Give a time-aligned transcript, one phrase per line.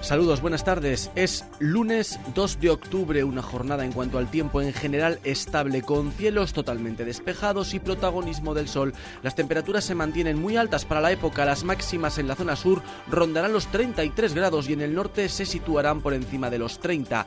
[0.00, 1.10] Saludos, buenas tardes.
[1.16, 6.12] Es lunes 2 de octubre, una jornada en cuanto al tiempo en general estable, con
[6.12, 8.94] cielos totalmente despejados y protagonismo del sol.
[9.24, 12.82] Las temperaturas se mantienen muy altas para la época, las máximas en la zona sur
[13.10, 17.26] rondarán los 33 grados y en el norte se situarán por encima de los 30.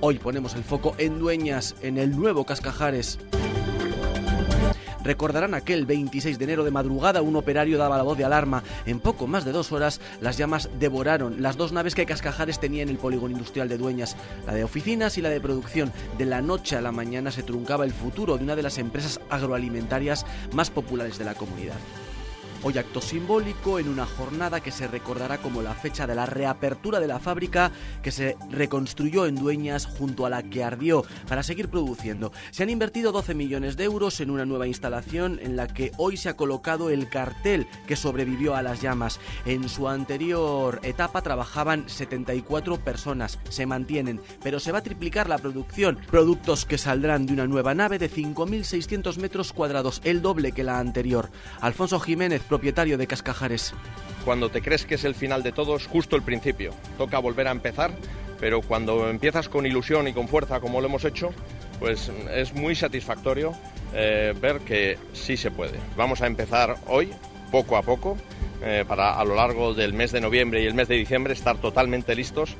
[0.00, 3.18] Hoy ponemos el foco en Dueñas, en el nuevo Cascajares.
[5.08, 8.62] Recordarán aquel 26 de enero de madrugada un operario daba la voz de alarma.
[8.84, 12.82] En poco más de dos horas las llamas devoraron las dos naves que Cascajares tenía
[12.82, 15.94] en el polígono industrial de Dueñas, la de oficinas y la de producción.
[16.18, 19.18] De la noche a la mañana se truncaba el futuro de una de las empresas
[19.30, 21.76] agroalimentarias más populares de la comunidad.
[22.64, 26.98] Hoy acto simbólico en una jornada que se recordará como la fecha de la reapertura
[26.98, 27.70] de la fábrica
[28.02, 32.32] que se reconstruyó en Dueñas junto a la que ardió para seguir produciendo.
[32.50, 36.16] Se han invertido 12 millones de euros en una nueva instalación en la que hoy
[36.16, 39.20] se ha colocado el cartel que sobrevivió a las llamas.
[39.46, 45.38] En su anterior etapa trabajaban 74 personas, se mantienen, pero se va a triplicar la
[45.38, 45.96] producción.
[46.10, 50.80] Productos que saldrán de una nueva nave de 5.600 metros cuadrados, el doble que la
[50.80, 51.30] anterior.
[51.60, 53.74] Alfonso Jiménez propietario de Cascajares.
[54.24, 56.72] Cuando te crees que es el final de todo es justo el principio.
[56.96, 57.92] Toca volver a empezar,
[58.40, 61.30] pero cuando empiezas con ilusión y con fuerza como lo hemos hecho,
[61.78, 63.52] pues es muy satisfactorio
[63.94, 65.78] eh, ver que sí se puede.
[65.96, 67.10] Vamos a empezar hoy,
[67.50, 68.16] poco a poco,
[68.62, 71.58] eh, para a lo largo del mes de noviembre y el mes de diciembre estar
[71.58, 72.56] totalmente listos.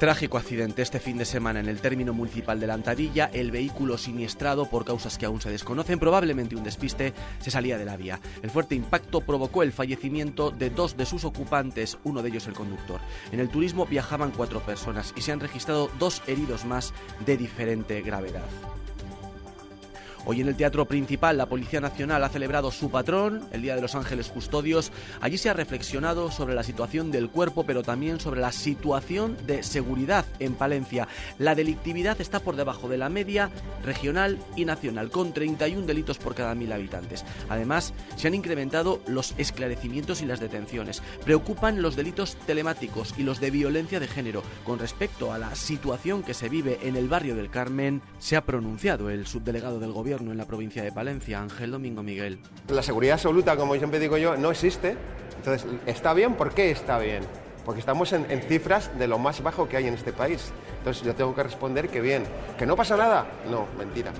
[0.00, 3.28] Trágico accidente este fin de semana en el término municipal de Lantadilla.
[3.34, 7.84] El vehículo siniestrado por causas que aún se desconocen, probablemente un despiste, se salía de
[7.84, 8.18] la vía.
[8.40, 12.54] El fuerte impacto provocó el fallecimiento de dos de sus ocupantes, uno de ellos el
[12.54, 12.98] conductor.
[13.30, 16.94] En el turismo viajaban cuatro personas y se han registrado dos heridos más
[17.26, 18.48] de diferente gravedad.
[20.26, 23.80] Hoy en el Teatro Principal la Policía Nacional ha celebrado su patrón, el Día de
[23.80, 24.92] los Ángeles Custodios.
[25.22, 29.62] Allí se ha reflexionado sobre la situación del cuerpo, pero también sobre la situación de
[29.62, 31.08] seguridad en Palencia.
[31.38, 33.50] La delictividad está por debajo de la media
[33.82, 37.24] regional y nacional, con 31 delitos por cada mil habitantes.
[37.48, 41.02] Además, se han incrementado los esclarecimientos y las detenciones.
[41.24, 44.42] Preocupan los delitos telemáticos y los de violencia de género.
[44.64, 48.44] Con respecto a la situación que se vive en el barrio del Carmen, se ha
[48.44, 52.38] pronunciado el subdelegado del Gobierno en la provincia de Palencia, Ángel Domingo Miguel.
[52.68, 54.96] La seguridad absoluta, como siempre digo yo, no existe.
[55.36, 56.34] Entonces, ¿está bien?
[56.34, 57.22] ¿Por qué está bien?
[57.64, 60.52] Porque estamos en, en, cifras de lo más bajo que hay en este país.
[60.78, 62.24] Entonces yo tengo que responder que bien.
[62.58, 63.26] ¿Que no pasa nada?
[63.50, 64.12] No, mentira.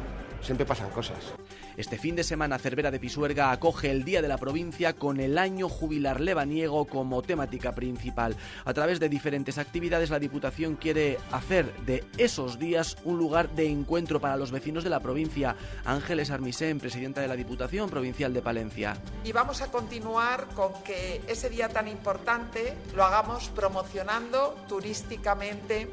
[0.42, 1.34] Siempre pasan cosas.
[1.76, 5.38] Este fin de semana Cervera de Pisuerga acoge el Día de la Provincia con el
[5.38, 8.36] año jubilar lebaniego como temática principal.
[8.64, 13.70] A través de diferentes actividades la Diputación quiere hacer de esos días un lugar de
[13.70, 15.56] encuentro para los vecinos de la provincia.
[15.84, 18.96] Ángeles Armisen, presidenta de la Diputación Provincial de Palencia.
[19.24, 25.88] Y vamos a continuar con que ese día tan importante lo hagamos promocionando turísticamente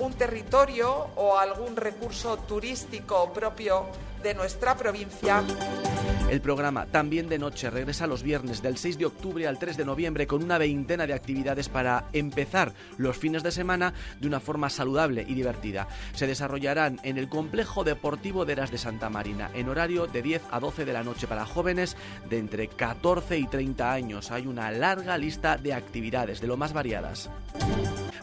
[0.00, 3.86] un territorio o algún recurso turístico propio
[4.22, 5.42] de nuestra provincia.
[6.30, 9.84] El programa También de Noche regresa los viernes del 6 de octubre al 3 de
[9.84, 14.70] noviembre con una veintena de actividades para empezar los fines de semana de una forma
[14.70, 15.88] saludable y divertida.
[16.14, 20.42] Se desarrollarán en el complejo deportivo de Eras de Santa Marina en horario de 10
[20.50, 21.96] a 12 de la noche para jóvenes
[22.28, 24.30] de entre 14 y 30 años.
[24.30, 27.28] Hay una larga lista de actividades de lo más variadas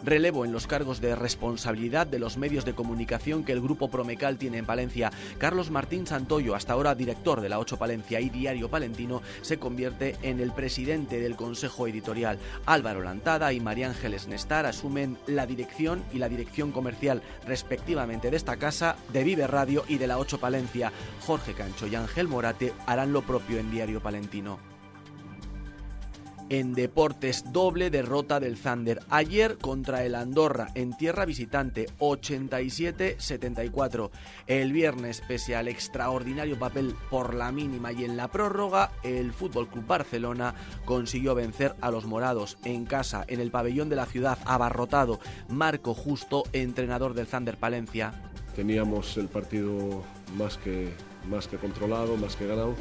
[0.03, 4.37] relevo en los cargos de responsabilidad de los medios de comunicación que el Grupo Promecal
[4.37, 5.11] tiene en Palencia.
[5.37, 10.15] Carlos Martín Santoyo, hasta ahora director de la 8 Palencia y Diario Palentino, se convierte
[10.21, 12.39] en el presidente del Consejo Editorial.
[12.65, 18.37] Álvaro Lantada y María Ángeles Nestar asumen la dirección y la dirección comercial respectivamente de
[18.37, 20.91] esta casa, de Vive Radio y de la 8 Palencia.
[21.25, 24.76] Jorge Cancho y Ángel Morate harán lo propio en Diario Palentino.
[26.49, 29.01] En deportes, doble derrota del Thunder.
[29.09, 34.11] Ayer contra el Andorra en tierra visitante, 87-74.
[34.47, 39.67] El viernes, pese al extraordinario papel por la mínima y en la prórroga, el Fútbol
[39.67, 40.55] Club Barcelona
[40.85, 45.19] consiguió vencer a los morados en casa, en el pabellón de la ciudad, abarrotado.
[45.49, 48.13] Marco Justo, entrenador del Thunder Palencia.
[48.55, 50.01] Teníamos el partido
[50.37, 50.93] más que,
[51.29, 52.73] más que controlado, más que ganado.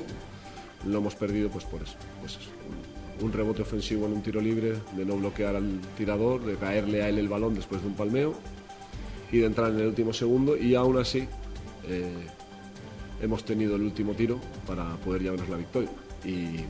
[0.84, 1.96] Lo hemos perdido pues por eso.
[2.20, 2.50] Pues eso
[3.20, 7.08] un rebote ofensivo en un tiro libre, de no bloquear al tirador, de caerle a
[7.08, 8.34] él el balón después de un palmeo
[9.32, 11.26] y de entrar en el último segundo y aún así
[11.88, 12.26] eh,
[13.20, 15.90] hemos tenido el último tiro para poder llevarnos la victoria.
[16.24, 16.64] Y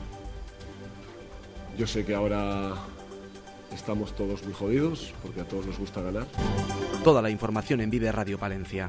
[1.77, 2.73] yo sé que ahora
[3.73, 6.25] estamos todos muy jodidos porque a todos nos gusta ganar.
[7.03, 8.85] Toda la información en Vive Radio Palencia.